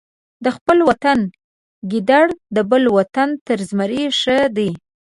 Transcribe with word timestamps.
د 0.43 0.45
خپل 0.55 0.77
وطن 0.89 1.19
ګیدړ 1.91 2.25
د 2.55 2.57
بل 2.69 2.83
وطن 2.97 3.29
تر 3.47 3.59
زمري 3.69 4.03
ښه 4.19 4.37
دی. 4.57 4.71